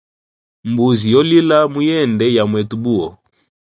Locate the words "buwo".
2.83-3.07